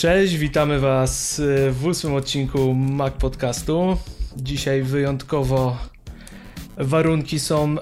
[0.00, 3.96] Cześć, witamy Was w ósmym odcinku Mac Podcastu.
[4.36, 5.78] Dzisiaj wyjątkowo
[6.76, 7.76] warunki są,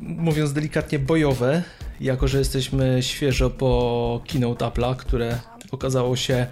[0.00, 1.62] mówiąc delikatnie, bojowe,
[2.00, 5.38] jako że jesteśmy świeżo po keynote Apple'a, które
[5.70, 6.46] okazało się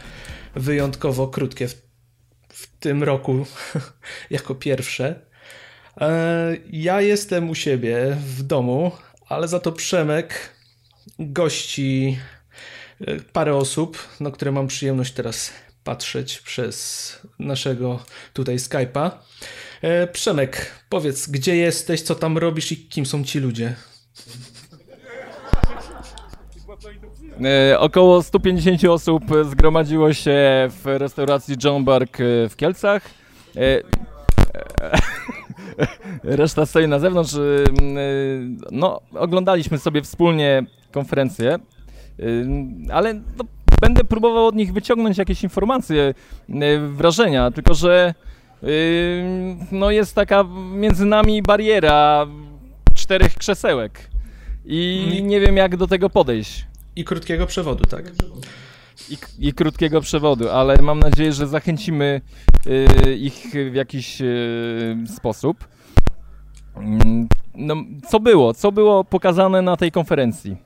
[0.54, 1.82] wyjątkowo krótkie w,
[2.48, 3.46] w tym roku
[4.30, 5.20] jako pierwsze.
[6.00, 8.92] E, ja jestem u siebie w domu,
[9.28, 10.56] ale za to Przemek
[11.18, 12.18] gości
[13.32, 15.52] parę osób, na które mam przyjemność teraz
[15.84, 17.98] patrzeć przez naszego
[18.32, 19.10] tutaj Skype'a.
[19.82, 23.74] E, Przemek, powiedz, gdzie jesteś, co tam robisz i kim są ci ludzie?
[27.44, 33.02] E, około 150 osób zgromadziło się w restauracji John Bark w Kielcach.
[33.56, 33.82] E,
[36.36, 37.36] reszta stoi na zewnątrz.
[38.70, 41.58] No, oglądaliśmy sobie wspólnie konferencję,
[42.92, 43.44] ale no,
[43.80, 46.14] będę próbował od nich wyciągnąć jakieś informacje,
[46.88, 48.14] wrażenia, tylko że
[49.72, 52.26] no, jest taka między nami bariera
[52.94, 54.10] czterech krzesełek
[54.64, 56.66] i nie wiem jak do tego podejść.
[56.96, 58.12] I krótkiego przewodu, tak?
[59.10, 59.16] I,
[59.48, 62.20] I, krótkiego przewodu, ale mam nadzieję, że zachęcimy
[62.66, 65.68] y, ich w jakiś y, sposób.
[66.76, 67.76] Mm, no,
[68.08, 68.54] co było?
[68.54, 70.56] Co było pokazane na tej konferencji?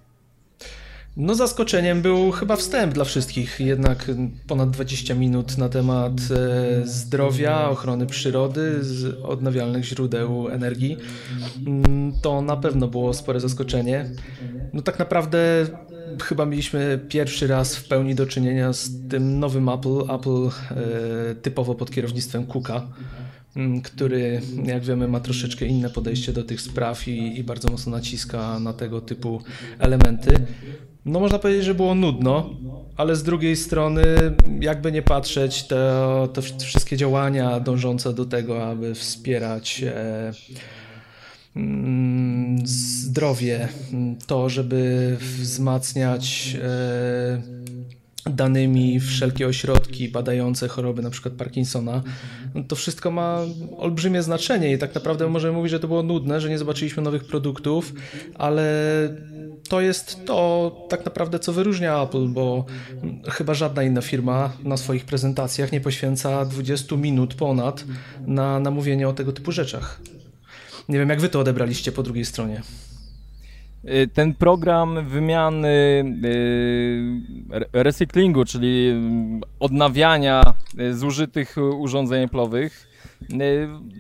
[1.16, 4.10] No zaskoczeniem był chyba wstęp dla wszystkich, jednak
[4.46, 8.80] ponad 20 minut na temat e, zdrowia, ochrony przyrody,
[9.22, 10.96] odnawialnych źródeł energii.
[11.66, 14.10] Mm, to na pewno było spore zaskoczenie.
[14.72, 15.66] No tak naprawdę
[16.22, 21.74] chyba mieliśmy pierwszy raz w pełni do czynienia z tym nowym Apple, Apple e, typowo
[21.74, 22.88] pod kierownictwem Cooka
[23.56, 27.92] mm, który, jak wiemy, ma troszeczkę inne podejście do tych spraw i, i bardzo mocno
[27.92, 29.42] naciska na tego typu
[29.78, 30.46] elementy.
[31.06, 32.50] No można powiedzieć, że było nudno,
[32.96, 34.04] ale z drugiej strony,
[34.60, 40.32] jakby nie patrzeć, te, te wszystkie działania dążące do tego, aby wspierać e,
[41.56, 43.68] mm, zdrowie,
[44.26, 47.42] to, żeby wzmacniać e,
[48.30, 52.02] danymi wszelkie ośrodki badające choroby, na przykład Parkinsona,
[52.54, 53.40] no to wszystko ma
[53.76, 57.24] olbrzymie znaczenie i tak naprawdę możemy mówić, że to było nudne, że nie zobaczyliśmy nowych
[57.24, 57.92] produktów,
[58.34, 58.64] ale
[59.68, 62.64] to jest to tak naprawdę, co wyróżnia Apple, bo
[63.28, 67.84] chyba żadna inna firma na swoich prezentacjach nie poświęca 20 minut ponad
[68.26, 70.00] na, na mówienie o tego typu rzeczach.
[70.88, 72.62] Nie wiem, jak wy to odebraliście po drugiej stronie.
[73.84, 78.94] Y, ten program wymiany y, recyklingu, czyli
[79.60, 80.42] odnawiania
[80.80, 82.70] y, zużytych urządzeń Apple'owych,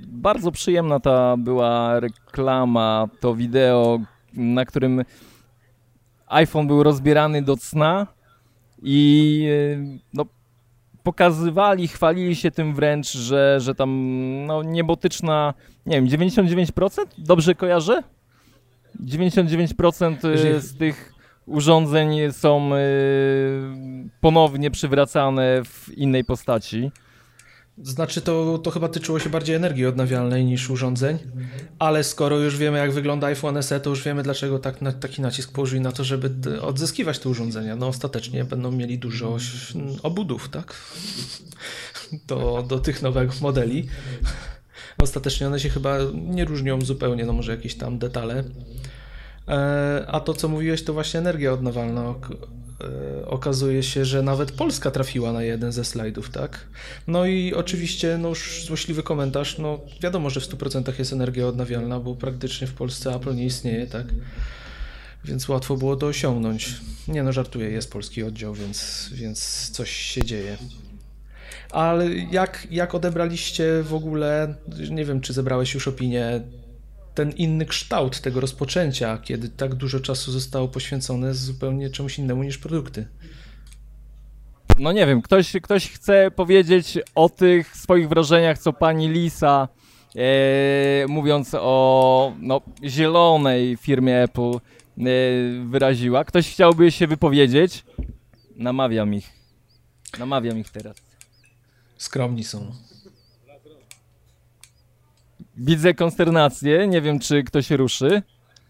[0.06, 4.00] bardzo przyjemna ta była reklama, to wideo,
[4.34, 5.04] na którym
[6.26, 8.06] iPhone był rozbierany do cna
[8.82, 10.24] i e, no,
[11.02, 13.90] pokazywali, chwalili się tym wręcz, że, że tam
[14.46, 15.54] no, niebotyczna,
[15.86, 16.90] nie wiem, 99%?
[17.18, 18.02] Dobrze kojarzę?
[19.04, 21.12] 99% e, z tych
[21.46, 22.78] urządzeń są e,
[24.20, 26.90] ponownie przywracane w innej postaci.
[27.82, 31.18] Znaczy to, to chyba tyczyło się bardziej energii odnawialnej niż urządzeń,
[31.78, 35.22] ale skoro już wiemy jak wygląda iPhone SE, to już wiemy dlaczego tak, na, taki
[35.22, 37.76] nacisk położyli na to, żeby odzyskiwać te urządzenia.
[37.76, 39.36] No ostatecznie będą mieli dużo
[40.02, 40.74] obudów, tak?
[42.26, 43.88] Do, do tych nowych modeli.
[44.98, 48.44] Ostatecznie one się chyba nie różnią zupełnie, no może jakieś tam detale.
[49.48, 52.14] E, a to co mówiłeś to właśnie energia odnawialna
[53.26, 56.66] okazuje się, że nawet Polska trafiła na jeden ze slajdów, tak?
[57.06, 62.00] No i oczywiście, no już złośliwy komentarz, no wiadomo, że w 100% jest energia odnawialna,
[62.00, 64.06] bo praktycznie w Polsce Apple nie istnieje, tak?
[65.24, 66.74] Więc łatwo było to osiągnąć.
[67.08, 70.56] Nie no, żartuję, jest polski oddział, więc, więc coś się dzieje.
[71.70, 74.54] Ale jak, jak odebraliście w ogóle,
[74.90, 76.40] nie wiem, czy zebrałeś już opinię
[77.16, 82.58] ten inny kształt tego rozpoczęcia, kiedy tak dużo czasu zostało poświęcone zupełnie czemuś innemu niż
[82.58, 83.06] produkty.
[84.78, 89.68] No nie wiem, ktoś, ktoś chce powiedzieć o tych swoich wrażeniach, co pani Lisa,
[90.16, 94.60] e, mówiąc o no, zielonej firmie Apple, e,
[95.66, 96.24] wyraziła.
[96.24, 97.84] Ktoś chciałby się wypowiedzieć?
[98.56, 99.30] Namawiam ich.
[100.18, 100.96] Namawiam ich teraz.
[101.96, 102.72] Skromni są.
[105.56, 108.22] Widzę konsternację, nie wiem czy ktoś ruszy.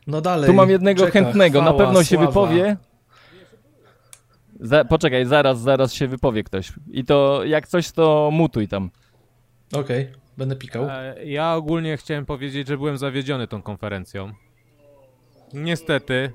[0.07, 0.47] No dalej.
[0.47, 2.27] Tu mam jednego czeka, chętnego, chwała, na pewno się sława.
[2.27, 2.77] wypowie.
[4.61, 6.73] Za, poczekaj, zaraz, zaraz się wypowie ktoś.
[6.91, 8.91] I to jak coś, to mutuj tam.
[9.73, 10.87] Okej, okay, będę pikał.
[10.91, 14.33] E, ja ogólnie chciałem powiedzieć, że byłem zawiedziony tą konferencją.
[15.53, 16.33] Niestety,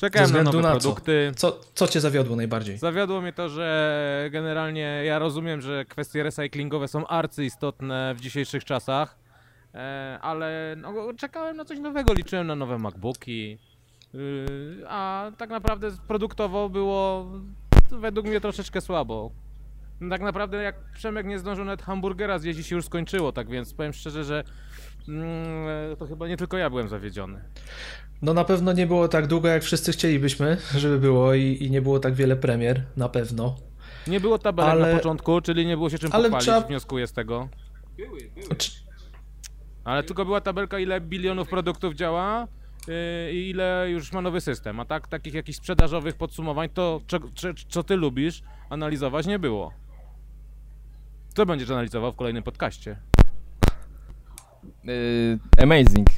[0.00, 0.80] Czekałem Ze na nowe na co?
[0.80, 1.32] produkty.
[1.36, 2.78] Co, co cię zawiodło najbardziej?
[2.78, 9.18] Zawiodło mnie to, że generalnie ja rozumiem, że kwestie recyklingowe są arcyistotne w dzisiejszych czasach,
[10.20, 13.58] ale no, czekałem na coś nowego, liczyłem na nowe MacBooki,
[14.14, 17.26] yy, a tak naprawdę produktowo było
[17.90, 19.30] według mnie troszeczkę słabo.
[20.10, 23.74] Tak naprawdę jak Przemek nie zdążył nawet hamburgera zjeść i się już skończyło, tak więc
[23.74, 24.44] powiem szczerze, że
[25.08, 27.40] mm, to chyba nie tylko ja byłem zawiedziony.
[28.22, 31.82] No na pewno nie było tak długo, jak wszyscy chcielibyśmy, żeby było i, i nie
[31.82, 33.56] było tak wiele premier, na pewno.
[34.06, 37.06] Nie było tabelek Ale- na początku, czyli nie było się czym Ale pochwalić, trzeba- wnioskuję
[37.06, 37.48] z tego.
[38.58, 38.70] Czy-
[39.84, 42.48] Ale tylko była tabelka, ile bilionów produktów działa
[42.88, 42.94] yy,
[43.32, 44.80] i ile już ma nowy system.
[44.80, 47.00] A tak, takich jakichś sprzedażowych podsumowań, to
[47.34, 49.72] cze- co ty lubisz analizować, nie było.
[51.34, 52.96] Co będziesz analizował w kolejnym podcaście?
[54.84, 56.08] Yy, amazing.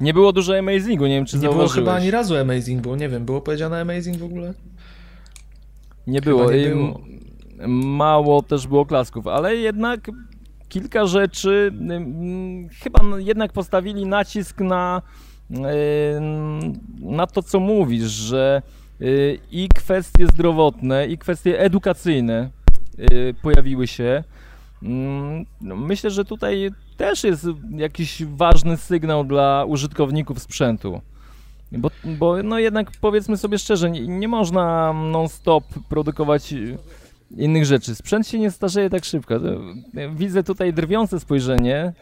[0.00, 1.78] Nie było dużo amazingu, nie wiem czy Nie było zauważyłeś.
[1.84, 4.54] chyba ani razu Amazing, bo nie wiem, było powiedziane Amazing w ogóle?
[6.06, 6.50] Nie było.
[6.52, 7.00] nie Ym, było.
[7.96, 10.00] Mało też było klasków, ale jednak
[10.70, 11.72] kilka rzeczy
[12.82, 15.02] chyba jednak postawili nacisk na,
[17.00, 18.62] na to, co mówisz, że
[19.00, 22.50] y, i kwestie zdrowotne, i kwestie edukacyjne
[22.98, 24.24] y, pojawiły się.
[25.60, 31.00] No, Myślę, że tutaj też jest jakiś ważny sygnał dla użytkowników sprzętu.
[31.72, 36.78] Bo, bo no jednak powiedzmy sobie szczerze, nie, nie można non-stop produkować y,
[37.36, 37.94] innych rzeczy.
[37.94, 39.34] Sprzęt się nie starzeje tak szybko.
[40.14, 41.92] Widzę tutaj drwiące spojrzenie.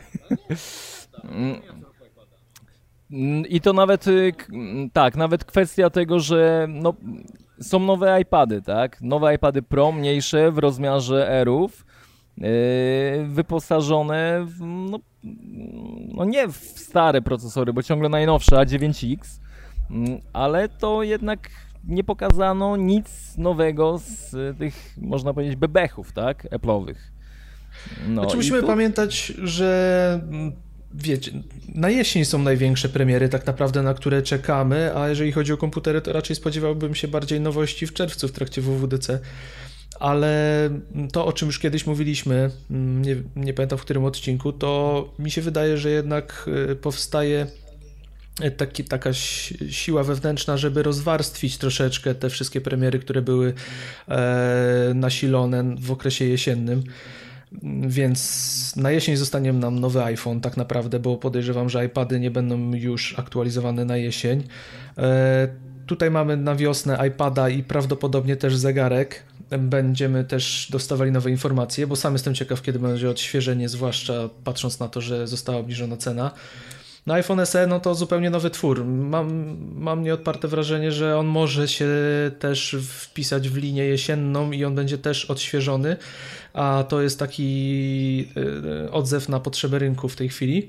[1.25, 1.61] Mm.
[3.49, 6.95] I to nawet, y, mm, tak, nawet kwestia tego, że no,
[7.61, 9.01] są nowe iPady, tak?
[9.01, 11.87] Nowe iPady Pro, mniejsze w rozmiarze Airów,
[12.37, 12.47] yy,
[13.27, 14.99] wyposażone w, no,
[16.15, 19.19] no nie w stare procesory, bo ciągle najnowsze A9X,
[19.91, 21.49] mm, ale to jednak
[21.85, 26.45] nie pokazano nic nowego z y, tych, można powiedzieć, bebechów, tak?
[26.51, 26.97] Apple'owych.
[28.09, 30.53] No, Znaczy musimy tu- pamiętać, że mm,
[30.95, 31.33] wiecie,
[31.75, 36.01] na jesień są największe premiery tak naprawdę, na które czekamy, a jeżeli chodzi o komputery,
[36.01, 39.21] to raczej spodziewałbym się bardziej nowości w czerwcu w trakcie WWDC.
[40.01, 40.71] Ale
[41.13, 45.31] to, o czym już kiedyś mówiliśmy, mm, nie, nie pamiętam w którym odcinku, to mi
[45.31, 47.47] się wydaje, że jednak y, powstaje
[48.57, 53.55] taki, taka si- siła wewnętrzna, żeby rozwarstwić troszeczkę te wszystkie premiery, które były
[54.09, 56.83] e, nasilone w okresie jesiennym.
[57.89, 62.75] Więc na jesień zostanie nam nowy iPhone, tak naprawdę, bo podejrzewam, że iPady nie będą
[62.75, 64.45] już aktualizowane na jesień.
[64.99, 65.49] E,
[65.87, 69.23] tutaj mamy na wiosnę iPada i prawdopodobnie też zegarek.
[69.59, 74.89] Będziemy też dostawali nowe informacje, bo sam jestem ciekaw, kiedy będzie odświeżenie, zwłaszcza patrząc na
[74.89, 76.31] to, że została obniżona cena.
[77.09, 78.85] No iPhone SE no to zupełnie nowy twór.
[78.85, 81.89] Mam, mam nieodparte wrażenie, że on może się
[82.39, 85.97] też wpisać w linię jesienną i on będzie też odświeżony,
[86.53, 88.29] a to jest taki
[88.87, 90.69] y, odzew na potrzeby rynku w tej chwili.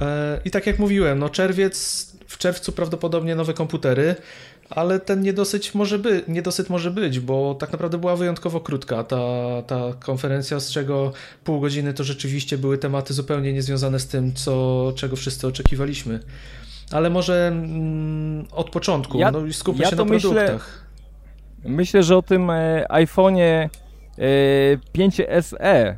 [0.00, 4.14] E, I tak jak mówiłem, no czerwiec, w czerwcu prawdopodobnie nowe komputery,
[4.70, 9.18] ale ten niedosyt może, by, niedosyt może być, bo tak naprawdę była wyjątkowo krótka ta,
[9.66, 11.12] ta konferencja, z czego
[11.44, 16.20] pół godziny to rzeczywiście były tematy zupełnie niezwiązane z tym, co, czego wszyscy oczekiwaliśmy.
[16.92, 20.88] Ale może mm, od początku, Ja- no i skupmy ja się to na myślę- produktach.
[21.64, 23.68] Myślę, że o tym e, iPhone'ie e,
[24.92, 25.96] 5 SE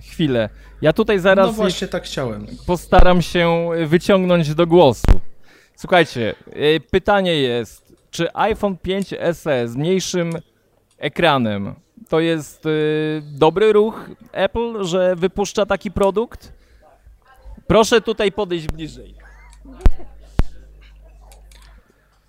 [0.00, 0.48] chwilę.
[0.82, 2.46] Ja tutaj zaraz No właśnie tak chciałem.
[2.66, 5.20] postaram się wyciągnąć do głosu.
[5.76, 7.85] Słuchajcie, e, pytanie jest,
[8.16, 10.30] czy iPhone 5 SE z mniejszym
[10.98, 11.74] ekranem
[12.08, 12.70] to jest e,
[13.22, 16.52] dobry ruch Apple, że wypuszcza taki produkt?
[17.66, 19.14] Proszę tutaj podejść bliżej.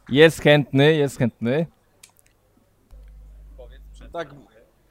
[0.10, 1.66] Jest chętny, jest chętny.
[4.14, 4.30] Tak,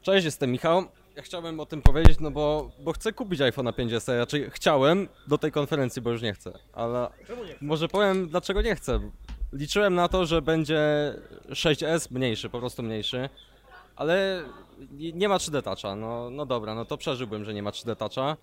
[0.02, 0.84] cześć, jestem Michał.
[1.16, 5.38] Ja chciałbym o tym powiedzieć, no bo, bo chcę kupić iPhone'a 5S, raczej chciałem do
[5.38, 7.08] tej konferencji, bo już nie chcę, ale
[7.60, 9.00] może powiem dlaczego nie chcę.
[9.52, 10.80] Liczyłem na to, że będzie
[11.48, 13.28] 6S mniejszy, po prostu mniejszy,
[13.96, 14.42] ale
[14.90, 18.36] nie- ma 3D Toucha, no, no dobra, no to przeżyłbym, że nie ma 3D Toucha,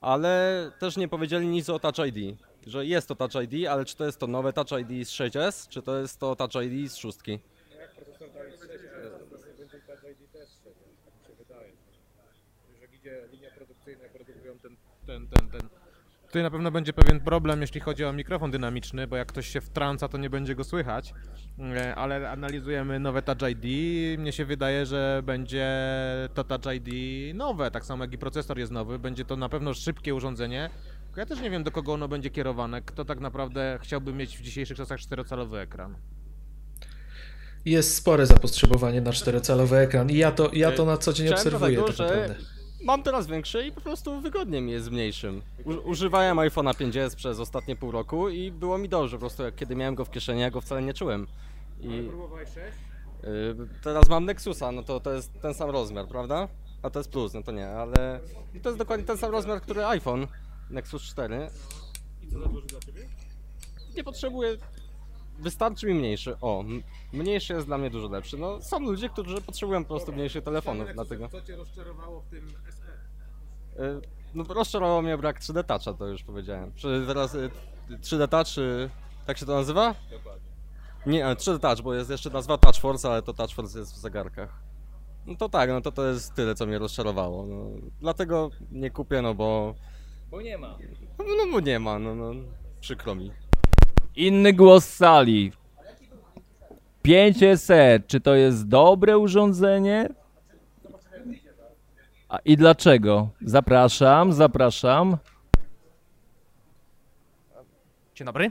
[0.00, 3.96] ale też nie powiedzieli nic o Touch ID, że jest to Touch ID, ale czy
[3.96, 6.96] to jest to nowe Touch ID z 6S, czy to jest to Touch ID z
[6.96, 7.18] 6?
[12.80, 15.68] Że idzie linia produkcyjna, produkują ten, ten, ten, ten.
[16.34, 19.60] Tutaj na pewno będzie pewien problem, jeśli chodzi o mikrofon dynamiczny, bo jak ktoś się
[19.60, 21.14] wtrąca, to nie będzie go słychać.
[21.76, 23.64] E, Ale analizujemy nowe Touch ID.
[24.18, 25.68] Mnie się wydaje, że będzie
[26.34, 26.88] to Touch ID
[27.36, 28.98] nowe, tak samo jak i procesor jest nowy.
[28.98, 30.70] Będzie to na pewno szybkie urządzenie.
[31.16, 32.82] Ja też nie wiem, do kogo ono będzie kierowane.
[32.82, 35.96] Kto tak naprawdę chciałby mieć w dzisiejszych czasach czterocalowy ekran.
[37.64, 41.46] jest spore zapotrzebowanie na czterocalowy ekran i ja to, ja to na co dzień Chciałem
[41.46, 42.53] obserwuję tak że naprawdę.
[42.84, 45.42] Mam teraz większy i po prostu wygodnie mi jest z mniejszym.
[45.64, 49.54] U, używałem iPhone'a 5s przez ostatnie pół roku i było mi dobrze, po prostu jak
[49.54, 51.26] kiedy miałem go w kieszeni, ja go wcale nie czułem.
[51.80, 52.10] I y,
[53.82, 56.48] teraz mam Nexusa, no to to jest ten sam rozmiar, prawda?
[56.82, 58.20] A to jest plus, no to nie, ale
[58.62, 60.26] to jest dokładnie ten sam rozmiar, który iPhone,
[60.70, 61.48] Nexus 4.
[62.22, 63.08] I co za duży dla Ciebie?
[63.96, 64.56] Nie potrzebuję,
[65.38, 66.36] wystarczy mi mniejszy.
[66.40, 66.64] O,
[67.12, 68.38] mniejszy jest dla mnie dużo lepszy.
[68.38, 71.28] No są ludzie, którzy potrzebują po prostu mniejszych telefonów, dlatego...
[71.28, 72.52] Co cię rozczarowało w tym
[74.34, 76.72] No rozczarował mnie brak 3D Toucha, to już powiedziałem.
[76.74, 77.50] Czy teraz y,
[77.90, 78.90] 3D Touch, y,
[79.26, 79.94] tak się to nazywa?
[80.10, 80.48] Dokładnie.
[81.06, 83.94] Nie, ale 3D Touch, bo jest jeszcze nazwa Touch Force, ale to Touch Force jest
[83.94, 84.62] w zegarkach.
[85.26, 87.46] No to tak, no to to jest tyle, co mnie rozczarowało.
[87.46, 89.74] No, dlatego nie kupię, no bo...
[90.30, 90.78] Bo nie ma.
[91.18, 92.32] No, no bo nie ma, no, no
[92.80, 93.30] przykro mi.
[94.16, 95.52] Inny głos z sali.
[97.04, 100.08] 5SE, czy to jest dobre urządzenie?
[102.34, 103.28] A i dlaczego?
[103.40, 105.16] Zapraszam, zapraszam.
[108.14, 108.50] Dzień dobry.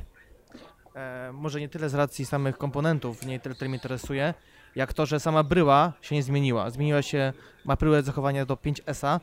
[0.96, 4.34] E, może nie tyle z racji samych komponentów, nie tyle, tyle mnie interesuje,
[4.76, 6.70] jak to, że sama bryła się nie zmieniła.
[6.70, 7.34] Zmieniła się,
[7.66, 9.20] ma bryłę zachowania do 5S,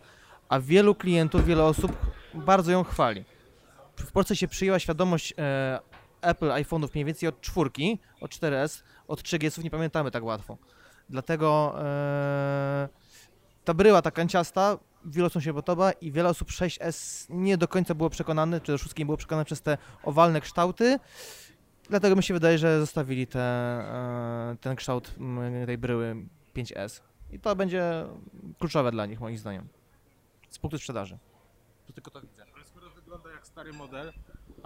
[0.48, 1.92] a wielu klientów, wiele osób
[2.34, 3.24] bardzo ją chwali.
[3.96, 5.80] W Polsce się przyjęła świadomość e,
[6.22, 10.56] Apple iPhone'ów mniej więcej od czwórki, od 4S, od 3GS-ów nie pamiętamy tak łatwo.
[11.10, 12.88] Dlatego e,
[13.64, 17.94] ta bryła, ta kanciasta, wielu osobom się podoba i wiele osób 6S nie do końca
[17.94, 20.98] było przekonane, czy wszystkim było przekonane przez te owalne kształty.
[21.90, 26.16] Dlatego mi się wydaje, że zostawili te, e, ten kształt mm, tej bryły
[26.56, 27.00] 5S.
[27.32, 28.04] I to będzie
[28.58, 29.68] kluczowe dla nich, moim zdaniem.
[30.50, 31.18] Z punktu sprzedaży.
[31.86, 32.44] To tylko to widzę.
[32.54, 34.12] Ale skoro wygląda jak stary model,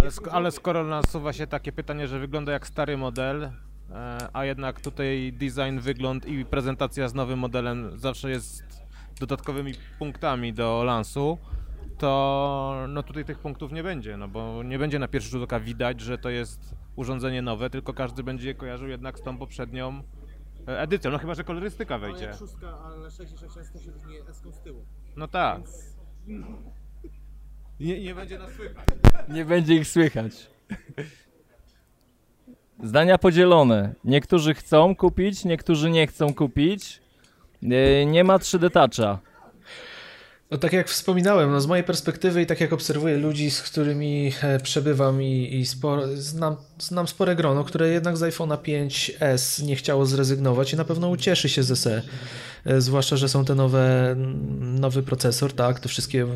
[0.00, 4.44] ale, sk- ale skoro nasuwa się takie pytanie, że wygląda jak stary model, e, a
[4.44, 8.62] jednak tutaj design, wygląd i prezentacja z nowym modelem zawsze jest
[9.20, 11.38] dodatkowymi punktami do lansu,
[11.98, 15.60] to no tutaj tych punktów nie będzie, no bo nie będzie na pierwszy rzut oka
[15.60, 20.02] widać, że to jest urządzenie nowe, tylko każdy będzie je kojarzył jednak z tą poprzednią
[20.68, 22.34] e, edycją, no chyba, że kolorystyka wejdzie.
[22.38, 24.84] szóstka, ale 6 i 6S to się różni S z tyłu.
[25.16, 25.62] No tak.
[27.80, 28.86] Nie, nie będzie nas słychać.
[29.28, 30.50] Nie będzie ich słychać.
[32.82, 33.94] Zdania podzielone.
[34.04, 37.03] Niektórzy chcą kupić, niektórzy nie chcą kupić.
[37.70, 39.18] E, Nie ma 3D Toucha.
[40.50, 44.32] No tak jak wspominałem, no z mojej perspektywy i tak jak obserwuję ludzi, z którymi
[44.42, 49.76] e, przebywam i, i sporo, znam, znam spore grono, które jednak z iPhone'a 5S nie
[49.76, 52.02] chciało zrezygnować i na pewno ucieszy się z SE.
[52.78, 54.14] Zwłaszcza, że są te nowe,
[54.60, 56.26] nowy procesor, tak, te wszystkie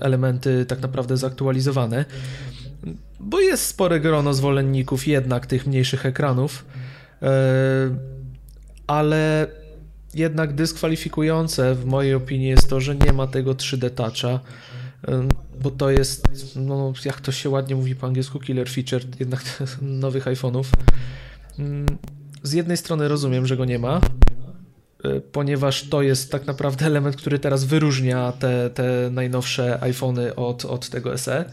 [0.00, 2.04] elementy tak naprawdę zaktualizowane.
[3.20, 6.64] Bo jest spore grono zwolenników jednak tych mniejszych ekranów.
[7.22, 7.28] E,
[8.86, 9.46] ale
[10.14, 14.40] jednak dyskwalifikujące w mojej opinii jest to, że nie ma tego 3D Toucha,
[15.62, 20.24] bo to jest, no, jak to się ładnie mówi po angielsku, killer feature jednak nowych
[20.26, 20.64] iPhone'ów.
[21.58, 21.86] Ym,
[22.42, 24.00] Z jednej strony rozumiem, że go nie ma,
[25.04, 30.64] y, ponieważ to jest tak naprawdę element, który teraz wyróżnia te, te najnowsze iPhony od,
[30.64, 31.44] od tego SE.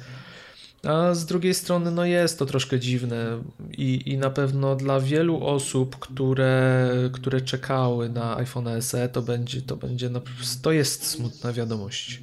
[0.86, 3.42] A z drugiej strony, no jest to troszkę dziwne
[3.78, 9.62] i, i na pewno dla wielu osób, które, które czekały na iPhone SE, to będzie,
[9.62, 10.22] to będzie, na,
[10.62, 12.22] to jest smutna wiadomość.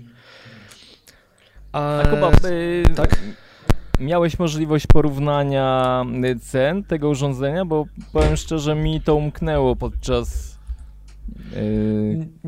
[1.73, 3.19] A, A Kuba, y, tak?
[4.00, 6.04] miałeś możliwość porównania
[6.40, 7.64] cen tego urządzenia?
[7.64, 10.51] Bo powiem szczerze, mi to umknęło podczas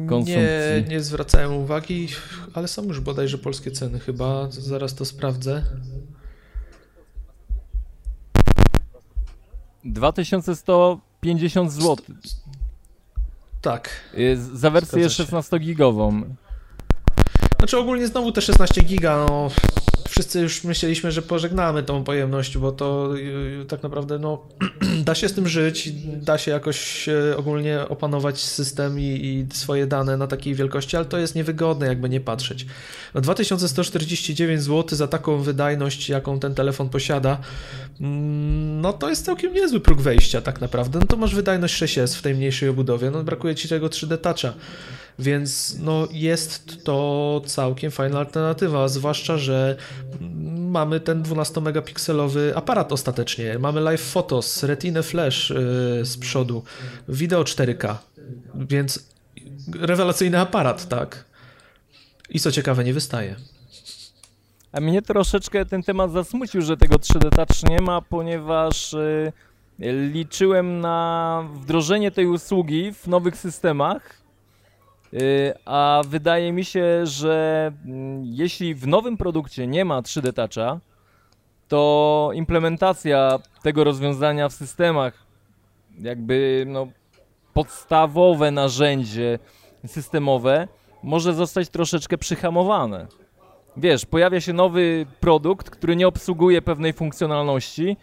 [0.09, 0.37] konsumpcji.
[0.37, 2.09] Nie, nie zwracałem uwagi,
[2.55, 5.63] ale są już bodajże polskie ceny chyba, zaraz to sprawdzę.
[9.85, 11.97] 2150 zł.
[13.61, 15.25] Tak, Y, Za wersję Zgadza się.
[15.25, 16.23] 16-gigową.
[17.59, 19.51] Znaczy ogólnie znowu te 16 giga, no
[20.09, 24.43] wszyscy już myśleliśmy, że pożegnamy tą pojemność, bo to yy, tak naprawdę no
[25.07, 29.87] da się z tym żyć, da się jakoś e, ogólnie opanować system i, i swoje
[29.87, 32.67] dane na takiej wielkości, ale to jest niewygodne jakby nie patrzeć.
[33.15, 37.39] No 2149 zł za taką wydajność, jaką ten telefon posiada,
[38.01, 40.99] mm, no to jest całkiem niezły próg wejścia tak naprawdę.
[40.99, 44.55] No to masz wydajność 6S w tej mniejszej obudowie, no brakuje ci tego 3D Toucha.
[45.19, 49.77] Więc no, jest to całkiem fajna alternatywa, zwłaszcza, że
[50.57, 53.59] mamy ten 12-megapikselowy aparat ostatecznie.
[53.59, 55.57] Mamy live photos, retinę flash yy,
[56.05, 56.63] z przodu,
[57.09, 57.95] wideo 4K,
[58.55, 59.09] więc
[59.81, 61.25] rewelacyjny aparat, tak.
[62.31, 63.37] I co ciekawe, nie wystaje.
[64.73, 69.33] A mnie troszeczkę ten temat zasmucił, że tego 3D Touch nie ma, ponieważ y,
[70.13, 74.24] liczyłem na wdrożenie tej usługi w nowych systemach,
[75.65, 80.81] a wydaje mi się, że mm, jeśli w nowym produkcie nie ma 3D Toucha,
[81.69, 85.27] to implementacja tego rozwiązania w systemach,
[86.01, 86.87] jakby no,
[87.53, 89.39] podstawowe narzędzie
[89.87, 90.69] systemowe,
[91.03, 93.07] może zostać troszeczkę przyhamowane.
[93.77, 97.97] Wiesz, pojawia się nowy produkt, który nie obsługuje pewnej funkcjonalności.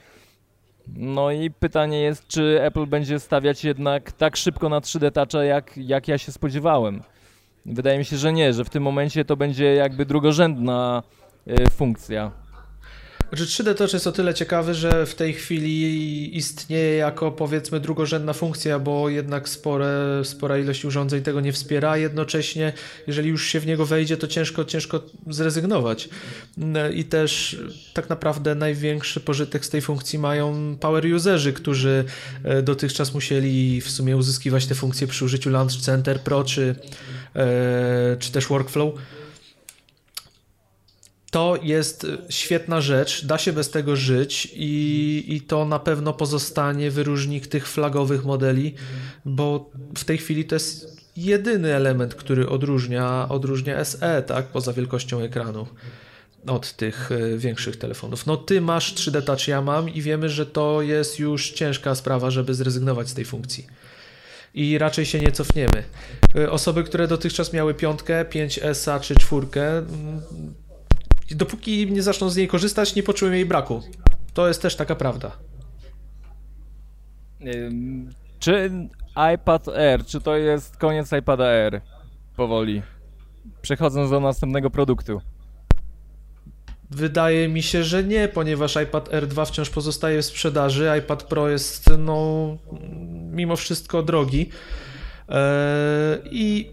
[0.96, 5.78] No i pytanie jest, czy Apple będzie stawiać jednak tak szybko na 3D Toucha, jak,
[5.78, 7.02] jak ja się spodziewałem.
[7.66, 11.04] Wydaje mi się, że nie, że w tym momencie to będzie jakby drugorzędna
[11.48, 12.32] y, funkcja.
[13.32, 18.34] Znaczy 3D Touch jest o tyle ciekawy, że w tej chwili istnieje jako powiedzmy drugorzędna
[18.34, 22.74] funkcja, bo jednak spore, spora ilość urządzeń tego nie wspiera, jednocześnie
[23.08, 26.10] jeżeli już się w niego wejdzie, to ciężko, ciężko zrezygnować.
[26.94, 27.62] I też
[27.94, 32.06] tak naprawdę największy pożytek z tej funkcji mają power userzy, którzy
[32.44, 36.76] e, dotychczas musieli w sumie uzyskiwać te funkcje przy użyciu Launch Center Pro czy,
[37.36, 38.94] e, czy też Workflow
[41.32, 46.92] to jest świetna rzecz, da się bez tego żyć i, i to na pewno pozostanie
[46.92, 48.76] wyróżnik tych flagowych modeli,
[49.26, 55.20] bo w tej chwili to jest jedyny element, który odróżnia, odróżnia SE, tak, poza wielkością
[55.20, 55.68] ekranu
[56.48, 58.26] od tych e, większych telefonów.
[58.26, 62.32] No ty masz 3D Touch, ja mam i wiemy, że to jest już ciężka sprawa,
[62.32, 63.68] żeby zrezygnować z tej funkcji.
[64.54, 65.84] I raczej się nie cofniemy.
[66.36, 70.22] E, osoby, które dotychczas miały piątkę, 5S czy czwórkę, mm,
[71.36, 73.82] dopóki nie zaczną z niej korzystać, nie poczułem jej braku.
[74.34, 75.32] To jest też taka prawda.
[78.40, 78.72] Czy
[79.36, 81.82] iPad Air, czy to jest koniec iPada Air?
[82.36, 82.82] Powoli.
[83.62, 85.22] Przechodząc do następnego produktu.
[86.92, 90.92] Wydaje mi się, że nie, ponieważ iPad R2 wciąż pozostaje w sprzedaży.
[91.00, 92.58] iPad Pro jest, no,
[93.32, 94.50] mimo wszystko drogi.
[95.30, 96.72] Eee, I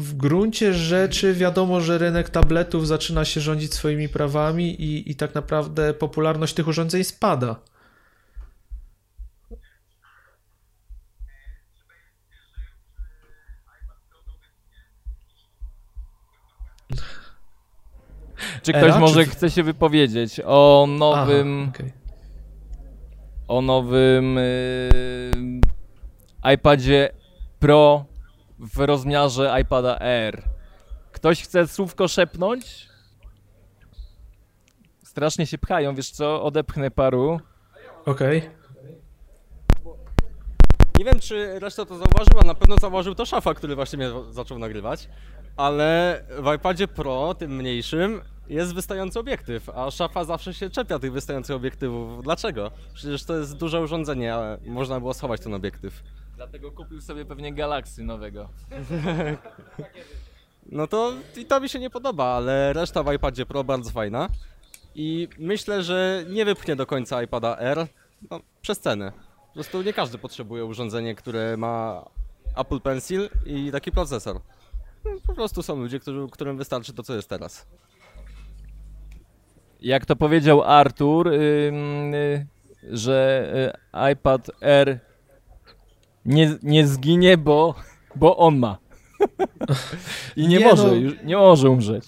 [0.00, 5.34] w gruncie rzeczy wiadomo, że rynek tabletów zaczyna się rządzić swoimi prawami i, i tak
[5.34, 7.56] naprawdę popularność tych urządzeń spada.
[18.62, 19.30] Czy ktoś Era, może czy...
[19.30, 21.60] chce się wypowiedzieć o nowym.
[21.62, 21.92] Aha, okay.
[23.48, 24.36] O nowym
[26.42, 27.12] yy, iPadzie
[27.58, 28.09] Pro
[28.60, 30.42] w rozmiarze iPada Air.
[31.12, 32.88] Ktoś chce słówko szepnąć?
[35.04, 36.42] Strasznie się pchają, wiesz co?
[36.42, 37.40] Odepchnę paru.
[38.06, 38.38] Okej.
[38.38, 38.60] Okay.
[40.98, 44.58] Nie wiem, czy reszta to zauważyła, na pewno zauważył to Szafa, który właśnie mnie zaczął
[44.58, 45.08] nagrywać,
[45.56, 51.12] ale w iPadzie Pro, tym mniejszym, jest wystający obiektyw, a Szafa zawsze się czepia tych
[51.12, 52.22] wystających obiektywów.
[52.22, 52.70] Dlaczego?
[52.94, 56.02] Przecież to jest duże urządzenie, a można było schować ten obiektyw.
[56.40, 58.48] Dlatego kupił sobie pewnie Galaxy nowego.
[60.72, 64.28] No to i to mi się nie podoba, ale reszta w iPadzie Pro bardzo fajna.
[64.94, 67.86] I myślę, że nie wypchnie do końca iPada R
[68.30, 69.12] no, przez cenę.
[69.48, 72.04] Po prostu nie każdy potrzebuje urządzenie, które ma
[72.56, 74.40] Apple Pencil i taki procesor.
[75.04, 77.66] No, po prostu są ludzie, którzy, którym wystarczy to, co jest teraz.
[79.80, 81.72] Jak to powiedział Artur, yy,
[82.12, 83.50] yy, że
[83.94, 85.09] yy, iPad R
[86.30, 87.74] nie, nie zginie, bo,
[88.16, 88.78] bo on ma.
[90.36, 92.04] I nie, nie może, no, już, nie może umrzeć.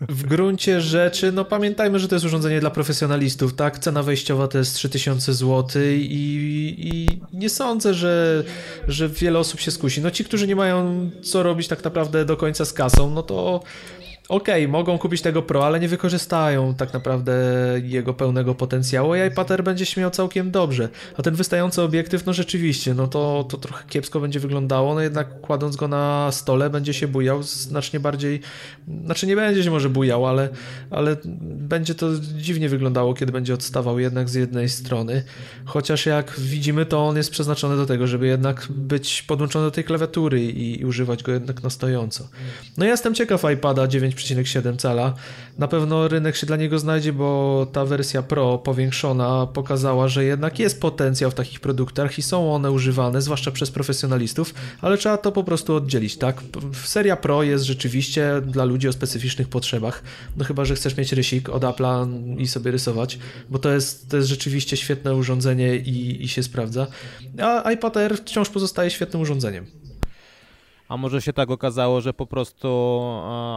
[0.00, 3.78] W gruncie rzeczy, no pamiętajmy, że to jest urządzenie dla profesjonalistów, tak?
[3.78, 8.44] Cena wejściowa to jest 3000 zł i, i nie sądzę, że,
[8.88, 10.00] że wiele osób się skusi.
[10.00, 13.62] No ci, którzy nie mają co robić tak naprawdę do końca z kasą, no to
[14.28, 17.32] okej, okay, mogą kupić tego Pro, ale nie wykorzystają tak naprawdę
[17.82, 20.88] jego pełnego potencjału i iPad Air będzie śmiał całkiem dobrze.
[21.16, 25.40] A ten wystający obiektyw, no rzeczywiście, no to, to trochę kiepsko będzie wyglądało, no jednak
[25.40, 28.40] kładąc go na stole będzie się bujał znacznie bardziej,
[29.04, 30.48] znaczy nie będzie się może bujał, ale,
[30.90, 35.22] ale będzie to dziwnie wyglądało, kiedy będzie odstawał jednak z jednej strony.
[35.64, 39.84] Chociaż jak widzimy, to on jest przeznaczony do tego, żeby jednak być podłączony do tej
[39.84, 42.28] klawiatury i, i używać go jednak na stojąco.
[42.76, 45.14] No ja jestem ciekaw iPada 9 5,7 cala.
[45.58, 50.58] Na pewno rynek się dla niego znajdzie, bo ta wersja Pro powiększona pokazała, że jednak
[50.58, 55.32] jest potencjał w takich produktach i są one używane, zwłaszcza przez profesjonalistów, ale trzeba to
[55.32, 56.42] po prostu oddzielić, tak?
[56.84, 60.02] Seria Pro jest rzeczywiście dla ludzi o specyficznych potrzebach,
[60.36, 61.66] no chyba, że chcesz mieć rysik od
[62.38, 63.18] i sobie rysować,
[63.50, 66.86] bo to jest, to jest rzeczywiście świetne urządzenie i, i się sprawdza,
[67.42, 69.85] a iPad Air wciąż pozostaje świetnym urządzeniem.
[70.88, 72.68] A może się tak okazało, że po prostu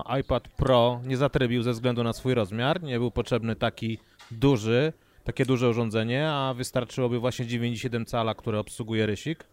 [0.10, 3.98] e, iPad Pro nie zatrybił ze względu na swój rozmiar, nie był potrzebny taki
[4.32, 9.44] duży, takie duże urządzenie, a wystarczyłoby właśnie 9,7 cala, które obsługuje rysik.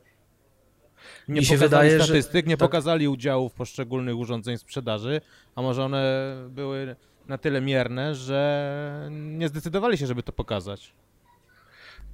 [1.29, 2.69] Nie Mi się pokazali wydaje, że- statystyk, nie tak.
[2.69, 5.21] pokazali udziałów poszczególnych urządzeń sprzedaży,
[5.55, 6.97] a może one były
[7.29, 10.93] na tyle mierne, że nie zdecydowali się, żeby to pokazać.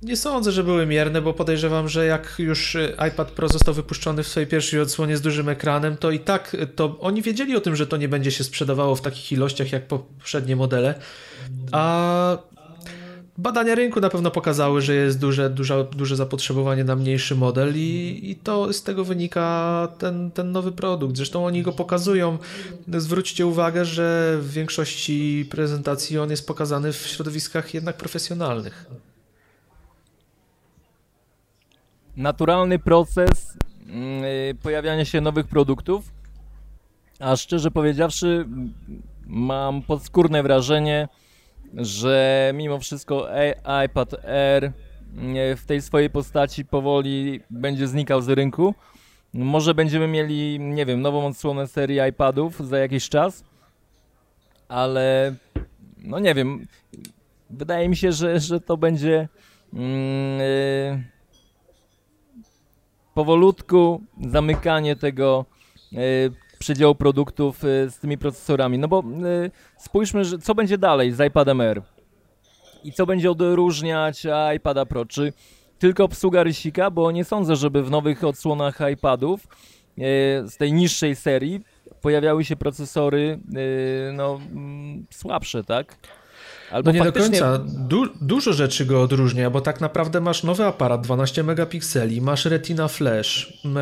[0.02, 4.22] Nie sądzę, że były mierne, bo podejrzewam, że jak już y, iPad Pro został wypuszczony
[4.22, 7.60] w swojej pierwszej odsłonie z dużym ekranem, to i tak y, to oni wiedzieli o
[7.60, 10.94] tym, że to nie będzie się sprzedawało w takich ilościach jak poprzednie modele.
[11.72, 12.38] A
[13.38, 18.20] badania rynku na pewno pokazały, że jest duże, duże, duże zapotrzebowanie na mniejszy model i,
[18.22, 21.16] i to z tego wynika ten, ten nowy produkt.
[21.16, 22.38] Zresztą oni go pokazują.
[22.88, 28.86] Zwróćcie uwagę, że w większości prezentacji on jest pokazany w środowiskach jednak profesjonalnych.
[32.16, 36.12] Naturalny proces mm, y, pojawiania się nowych produktów,
[37.20, 38.46] a szczerze powiedziawszy
[39.26, 41.08] mam podskórne wrażenie,
[41.74, 43.28] że mimo wszystko
[43.86, 44.72] iPad Air
[45.16, 48.74] mm, w tej swojej postaci powoli będzie znikał z rynku.
[49.34, 53.44] Może będziemy mieli, nie wiem, nową odsłonę serii iPadów za jakiś czas,
[54.68, 55.34] ale
[55.98, 56.66] no nie wiem,
[57.50, 59.28] wydaje mi się, że, że to będzie
[59.72, 61.04] mm, y,
[63.14, 65.44] powolutku zamykanie tego
[65.92, 65.96] e,
[66.58, 68.78] przedziału produktów e, z tymi procesorami.
[68.78, 71.82] No bo e, spójrzmy, co będzie dalej z iPadem Air
[72.84, 75.06] i co będzie odróżniać iPada Pro.
[75.06, 75.32] Czy
[75.78, 79.46] tylko obsługa rysika, bo nie sądzę, żeby w nowych odsłonach iPadów
[80.46, 81.60] z tej niższej serii
[82.00, 83.38] pojawiały się procesory
[84.12, 85.96] no, mm, słabsze, tak?
[86.72, 87.64] Albo No nie do faktycznie- końca.
[87.68, 92.88] Du dużo rzeczy go odróżnia, bo tak naprawdę masz nowy aparat 12 megapikseli, masz Retina
[92.88, 93.78] Flash, m,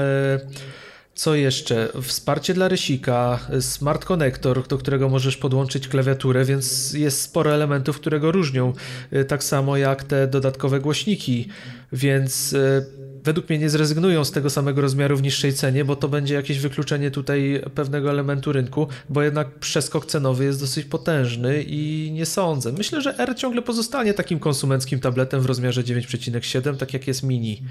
[1.21, 1.89] co jeszcze?
[2.03, 8.21] Wsparcie dla rysika, Smart Connector, do którego możesz podłączyć klawiaturę, więc jest sporo elementów, które
[8.21, 8.73] go różnią.
[9.13, 11.49] Y, Tak samo jak te dodatkowe głośniki,
[11.93, 12.87] więc y,
[13.25, 16.59] według mnie nie zrezygnują z tego samego rozmiaru w niższej cenie, bo to będzie jakieś
[16.59, 22.73] wykluczenie tutaj pewnego elementu rynku, bo jednak przeskok cenowy jest dosyć potężny i nie sądzę.
[22.73, 27.63] Myślę, że R ciągle pozostanie takim konsumenckim tabletem w rozmiarze 9,7, tak jak jest mini.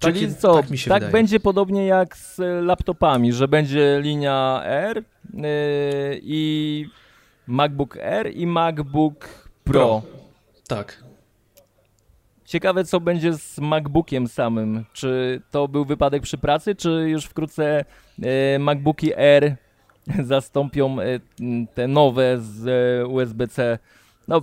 [0.00, 1.12] Czyli Taki- co, tak mi się tak wydaje.
[1.12, 4.96] będzie podobnie jak z e, laptopami, że będzie linia R
[5.34, 5.42] yy,
[6.22, 6.86] i
[7.46, 9.28] MacBook Air i MacBook
[9.64, 9.72] Pro.
[9.72, 10.02] Pro.
[10.68, 11.04] Tak.
[12.44, 14.84] Ciekawe co będzie z MacBookiem samym.
[14.92, 17.84] Czy to był wypadek przy pracy, czy już wkrótce
[18.22, 19.56] e, MacBooki Air
[20.22, 21.04] zastąpią e,
[21.74, 23.78] te nowe z e, USB-C?
[24.28, 24.40] No,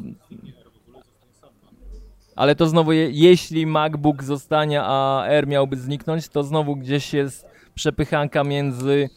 [2.38, 7.46] ale to znowu, je, jeśli MacBook zostanie, a Air miałby zniknąć, to znowu gdzieś jest
[7.76, 9.10] przepychanka między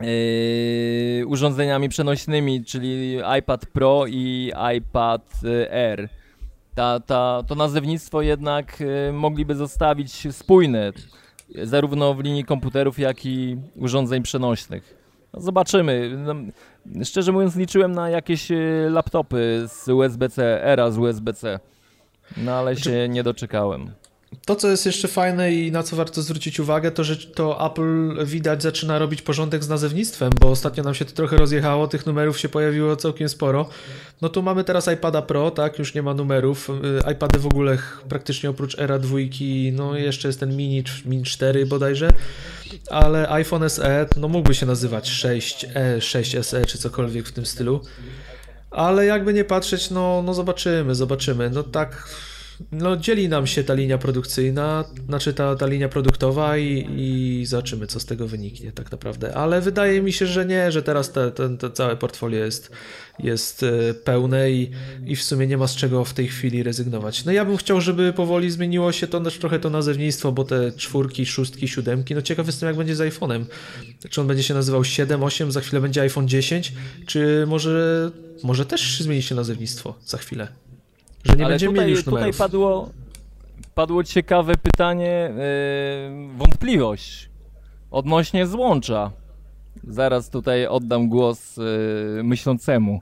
[0.00, 6.08] yy, urządzeniami przenośnymi, czyli iPad Pro i iPad y, Air.
[6.74, 10.92] Ta, ta, to nazewnictwo jednak y, mogliby zostawić spójne,
[11.62, 14.94] zarówno w linii komputerów, jak i urządzeń przenośnych.
[15.34, 16.10] No zobaczymy.
[16.16, 16.34] No,
[17.04, 21.60] szczerze mówiąc, liczyłem na jakieś y, laptopy z USB-C, era z USB-C.
[22.36, 23.90] No ale się nie doczekałem.
[24.46, 28.26] To, co jest jeszcze fajne i na co warto zwrócić uwagę, to że to Apple
[28.26, 32.38] widać zaczyna robić porządek z nazewnictwem, bo ostatnio nam się to trochę rozjechało, tych numerów
[32.38, 33.68] się pojawiło całkiem sporo.
[34.22, 36.70] No tu mamy teraz iPada Pro, tak, już nie ma numerów.
[36.70, 39.18] Y, iPady w ogóle praktycznie oprócz Era 2,
[39.72, 42.10] no jeszcze jest ten Mini, Mini 4 bodajże,
[42.90, 47.80] ale iPhone SE, no mógłby się nazywać 6e, 6SE czy cokolwiek w tym stylu.
[48.70, 51.50] Ale jakby nie patrzeć, no, no zobaczymy, zobaczymy.
[51.50, 52.08] No tak,
[52.72, 57.86] no dzieli nam się ta linia produkcyjna, znaczy ta, ta linia produktowa i, i zobaczymy,
[57.86, 59.34] co z tego wyniknie tak naprawdę.
[59.34, 62.70] Ale wydaje mi się, że nie, że teraz te, te, całe portfolio jest,
[63.18, 64.70] jest e, pełne i,
[65.06, 67.24] i w sumie nie ma z czego w tej chwili rezygnować.
[67.24, 70.72] No ja bym chciał, żeby powoli zmieniło się to też trochę to nazewnictwo, bo te
[70.72, 73.44] czwórki, szóstki, siódemki, no ciekaw jestem jak będzie z iPhone'em.
[74.10, 76.72] Czy on będzie się nazywał 7, 8, za chwilę będzie iPhone 10,
[77.06, 78.10] czy może,
[78.42, 80.67] może też zmieni się nazewnictwo za chwilę?
[81.24, 82.38] Że nie Ale będziemy tutaj, mieli już tutaj numerów.
[82.38, 82.90] padło,
[83.74, 87.30] padło ciekawe pytanie, yy, wątpliwość
[87.90, 89.10] odnośnie złącza.
[89.84, 93.00] Zaraz tutaj oddam głos yy, myślącemu.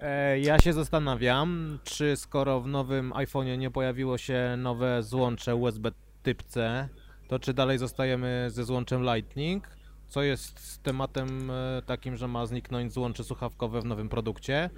[0.00, 5.90] E, Ja się zastanawiam, czy skoro w nowym iPhone'ie nie pojawiło się nowe złącze USB
[6.22, 6.88] typ C,
[7.28, 9.68] to czy dalej zostajemy ze złączem Lightning?
[10.08, 14.70] Co jest z tematem e, takim, że ma zniknąć złącze słuchawkowe w nowym produkcie?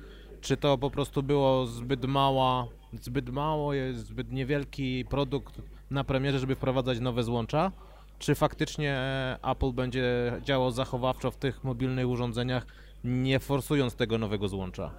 [0.46, 2.66] Czy to po prostu było zbyt mała,
[3.02, 7.72] zbyt mało, jest zbyt niewielki produkt na premierze, żeby wprowadzać nowe złącza?
[8.18, 12.66] Czy faktycznie e, Apple będzie działał zachowawczo w tych mobilnych urządzeniach,
[13.04, 14.90] nie forsując tego nowego złącza?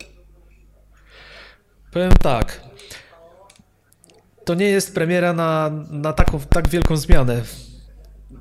[1.92, 2.62] Powiem tak.
[4.46, 7.44] To nie jest premiera na, na taką, tak wielką zmianę.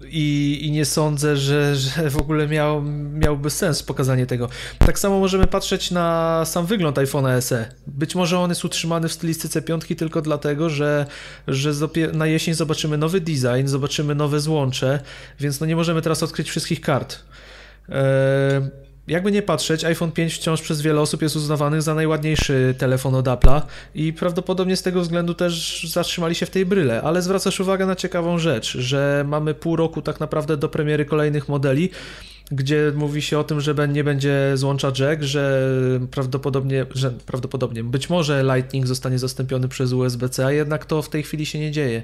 [0.04, 2.82] I, I nie sądzę, że, że w ogóle miał,
[3.12, 4.48] miałby sens pokazanie tego.
[4.78, 7.68] Tak samo możemy patrzeć na sam wygląd iPhone'a SE.
[7.86, 11.06] Być może on jest utrzymany w stylistyce piątki tylko dlatego, że,
[11.48, 11.72] że
[12.12, 15.00] na jesień zobaczymy nowy design, zobaczymy nowe złącze,
[15.40, 17.18] więc no nie możemy teraz odkryć wszystkich kart.
[17.88, 23.14] Eee, jakby nie patrzeć, iPhone 5 wciąż przez wiele osób jest uznawany za najładniejszy telefon
[23.14, 23.62] od Apple'a
[23.94, 27.96] i prawdopodobnie z tego względu też zatrzymali się w tej bryle, ale zwracasz uwagę na
[27.96, 31.90] ciekawą rzecz, że mamy pół roku tak naprawdę do premiery kolejnych modeli,
[32.50, 35.70] gdzie mówi się o tym, że nie będzie złącza jack, że
[36.10, 41.22] prawdopodobnie, że prawdopodobnie, być może Lightning zostanie zastąpiony przez USB-C, a jednak to w tej
[41.22, 42.02] chwili się nie dzieje.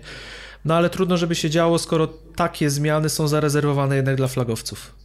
[0.64, 5.01] No ale trudno, żeby się działo, skoro takie zmiany są zarezerwowane jednak dla flagowców.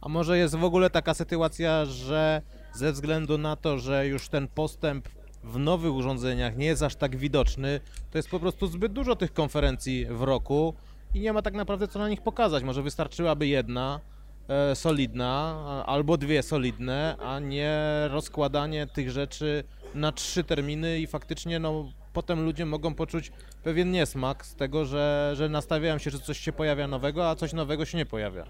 [0.00, 4.48] A może jest w ogóle taka sytuacja, że ze względu na to, że już ten
[4.48, 5.08] postęp
[5.44, 9.32] w nowych urządzeniach nie jest aż tak widoczny, to jest po prostu zbyt dużo tych
[9.32, 10.74] konferencji w roku
[11.14, 12.64] i nie ma tak naprawdę co na nich pokazać.
[12.64, 14.00] Może wystarczyłaby jedna
[14.48, 21.58] e, solidna albo dwie solidne, a nie rozkładanie tych rzeczy na trzy terminy i faktycznie
[21.58, 23.32] no potem ludzie mogą poczuć
[23.62, 27.52] pewien niesmak z tego, że, że nastawiają się, że coś się pojawia nowego, a coś
[27.52, 28.46] nowego się nie pojawia.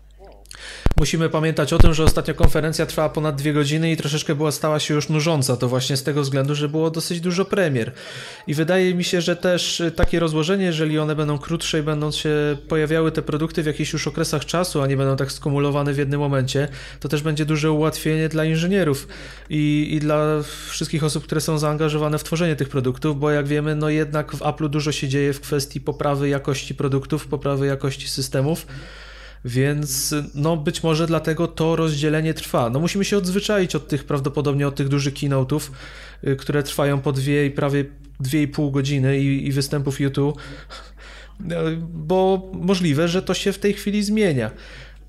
[0.96, 4.80] Musimy pamiętać o tym, że ostatnia konferencja trwała ponad dwie godziny i troszeczkę była stała
[4.80, 5.56] się już nużąca.
[5.56, 7.92] To właśnie z tego względu, że było dosyć dużo premier.
[8.46, 12.10] I wydaje mi się, że też y, takie rozłożenie, jeżeli one będą krótsze i będą
[12.12, 15.98] się pojawiały te produkty w jakichś już okresach czasu, a nie będą tak skumulowane w
[15.98, 16.68] jednym momencie,
[17.00, 19.08] to też będzie duże ułatwienie dla inżynierów
[19.50, 23.74] i, i dla wszystkich osób, które są zaangażowane w tworzenie tych produktów, bo jak wiemy,
[23.74, 28.66] no jednak w Apple'u dużo się dzieje w kwestii poprawy jakości produktów, poprawy jakości systemów.
[29.44, 32.70] Więc no być może dlatego to rozdzielenie trwa.
[32.70, 35.70] No musimy się odzwyczaić od tych prawdopodobnie od tych dużych keynote'ów,
[36.24, 37.84] y, które trwają po dwie i prawie
[38.20, 40.38] dwie i pół godziny i, i występów YouTube,
[41.40, 41.46] y,
[41.80, 44.50] bo możliwe, że to się w tej chwili zmienia.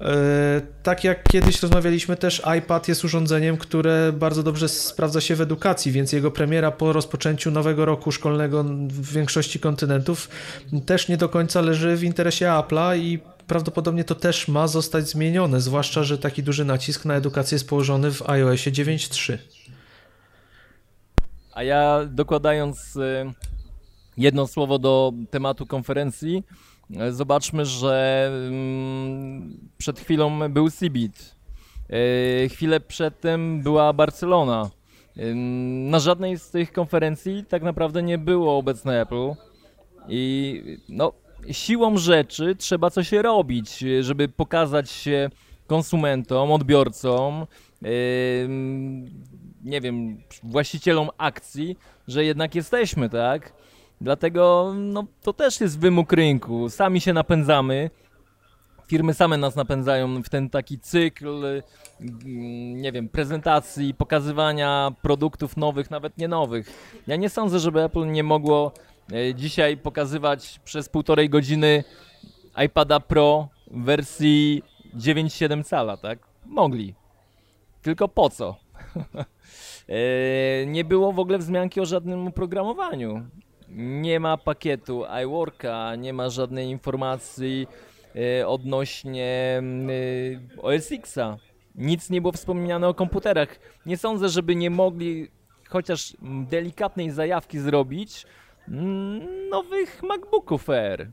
[0.01, 5.41] E, Tak jak kiedyś rozmawialiśmy też, iPad jest urządzeniem, które bardzo dobrze sprawdza się w
[5.41, 10.29] edukacji, więc jego premiera po rozpoczęciu nowego roku szkolnego w większości kontynentów
[10.85, 13.19] też nie do końca leży w interesie Apple'a i
[13.51, 18.11] prawdopodobnie to też ma zostać zmienione, zwłaszcza, że taki duży nacisk na edukację jest położony
[18.11, 19.37] w iOSie 9.3.
[21.53, 23.33] A ja dokładając y,
[24.17, 26.43] jedno słowo do tematu konferencji,
[27.09, 31.35] y, zobaczmy, że mm, przed chwilą był Cebit.
[32.45, 34.69] Y, Chwilę przedtem była Barcelona.
[35.89, 39.33] Na żadnej z tych konferencji tak naprawdę nie było obecne Apple.
[40.09, 41.13] I no,
[41.51, 45.29] siłą rzeczy trzeba coś robić, żeby pokazać się
[45.67, 47.45] konsumentom, odbiorcom,
[49.63, 51.77] nie wiem, właścicielom akcji,
[52.07, 53.53] że jednak jesteśmy, tak?
[54.01, 56.69] Dlatego no, to też jest wymóg rynku.
[56.69, 57.89] Sami się napędzamy.
[58.87, 61.63] Firmy same nas napędzają w ten taki cykl, y,
[62.75, 66.91] nie wiem, prezentacji, pokazywania produktów nowych, nawet nie nowych.
[67.07, 68.71] Ja nie sądzę, żeby Apple nie mogło
[69.35, 71.83] dzisiaj pokazywać przez półtorej godziny
[72.65, 74.63] iPada Pro w wersji
[74.95, 76.19] 9,7 cala, tak?
[76.45, 76.95] Mogli.
[77.81, 78.55] Tylko po co?
[79.89, 83.25] E, nie było w ogóle wzmianki o żadnym oprogramowaniu.
[83.69, 87.67] Nie ma pakietu iWorka, nie ma żadnej informacji
[88.15, 89.61] e, odnośnie
[90.57, 91.37] e, OS Xa.
[91.75, 93.59] Nic nie było wspomniane o komputerach.
[93.85, 95.27] Nie sądzę, żeby nie mogli
[95.69, 96.13] chociaż
[96.49, 98.25] delikatnej zajawki zrobić
[99.49, 101.09] nowych MacBooków Air.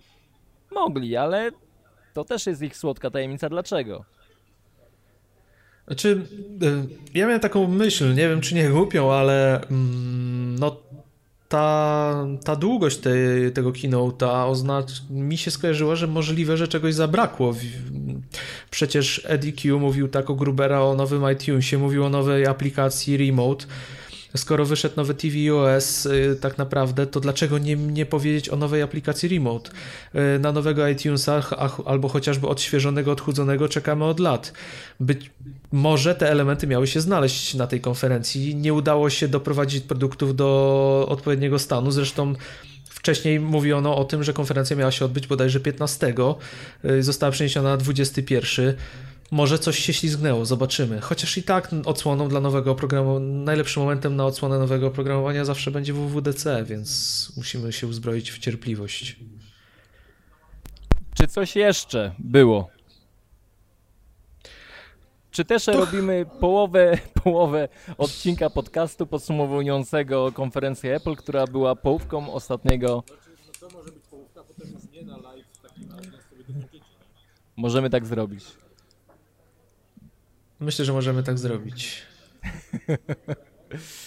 [0.71, 1.51] Mogli, ale
[2.15, 3.49] to też jest ich słodka tajemnica.
[3.49, 4.05] Dlaczego?
[5.87, 6.27] Znaczy,
[6.63, 10.77] y, ja miałem taką myśl, nie wiem czy nie głupią, ale mm, no
[11.49, 17.55] ta, ta długość tej, tego keynote'a oznacz, mi się skojarzyła, że możliwe, że czegoś zabrakło.
[18.71, 23.67] Przecież Eddie Q mówił tak o Grubera o nowym iTunesie, mówił o nowej aplikacji Remote.
[24.39, 29.29] Skoro wyszedł nowy tvOS y, tak naprawdę, to dlaczego nie, nie powiedzieć o nowej aplikacji
[29.29, 29.71] Remote?
[30.37, 31.43] Y, Na nowego iTunesa
[31.85, 34.53] albo chociażby odświeżonego, odchudzonego czekamy od lat.
[35.01, 35.31] Być
[35.73, 38.57] może te elementy miały się znaleźć na tej konferencji.
[38.57, 41.91] Nie udało się doprowadzić produktów do odpowiedniego stanu.
[41.91, 42.35] Zresztą
[42.91, 46.15] wcześniej mówiono o tym, że konferencja miała się odbyć bodajże 15,
[46.85, 48.75] y, została przeniesiona na 21.
[49.31, 51.01] Może coś się ślizgnęło, zobaczymy.
[51.01, 55.93] Chociaż i tak odsłoną dla nowego oprogramowania, najlepszym momentem na odsłonę nowego oprogramowania zawsze będzie
[55.93, 59.17] WWDC, więc musimy się uzbroić w cierpliwość.
[61.15, 62.71] Czy coś jeszcze było?
[65.31, 73.03] Czy też robimy połowę, połowę odcinka podcastu podsumowującego konferencję Apple, która była połówką ostatniego.
[77.57, 78.45] Możemy tak zrobić.
[80.61, 82.03] Myślę, że możemy tak zrobić.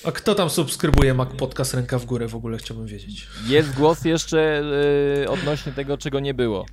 [0.03, 3.27] A kto tam subskrybuje Mac Podcast ręka w górę w ogóle chciałbym wiedzieć.
[3.47, 4.61] Jest głos jeszcze
[5.23, 6.65] y, odnośnie tego, czego nie było.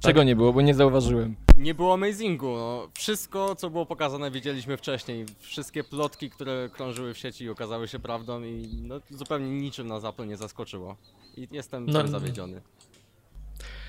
[0.00, 1.36] Czego nie było, bo nie zauważyłem.
[1.58, 2.56] Nie było amazingu.
[2.56, 2.88] No.
[2.94, 5.26] Wszystko, co było pokazane, wiedzieliśmy wcześniej.
[5.38, 10.26] Wszystkie plotki, które krążyły w sieci, okazały się prawdą i no, zupełnie niczym nas Apple
[10.26, 10.96] nie zaskoczyło.
[11.36, 12.60] I jestem No, zawiedziony.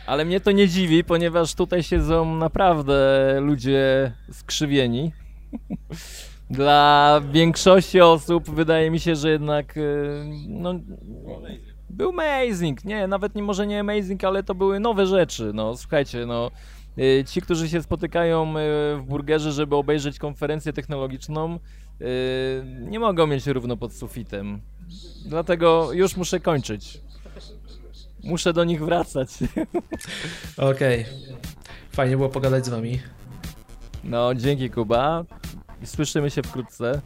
[0.08, 2.96] Ale mnie to nie dziwi, ponieważ tutaj siedzą naprawdę
[3.41, 5.12] ludzie skrzywieni.
[6.50, 10.74] Dla większości osób wydaje mi się, że jednak y, no,
[11.89, 12.86] był amazing.
[12.86, 15.52] Nie, nawet nie może nie amazing, ale to były nowe rzeczy.
[15.54, 16.52] No słuchajcie, no
[16.98, 18.54] y, ci, którzy się spotykają y,
[18.98, 21.60] w burgerze, żeby obejrzeć konferencję technologiczną,
[22.82, 24.62] nie mogą mieć równo pod sufitem.
[25.26, 27.02] Dlatego już muszę kończyć.
[28.23, 29.30] Muszę do nich wracać.
[30.58, 31.06] Okej.
[31.91, 32.99] Fajnie było pogadać z wami.
[34.03, 35.23] No, dzięki Kuba.
[35.86, 37.01] Słyszymy się wkrótce.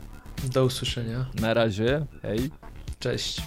[0.53, 1.25] Do usłyszenia.
[1.41, 2.05] Na razie.
[2.21, 2.49] Hej.
[2.99, 3.41] Cześć.